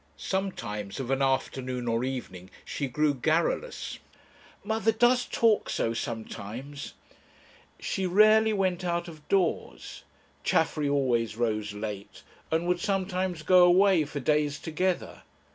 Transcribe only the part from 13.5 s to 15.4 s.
away for days together.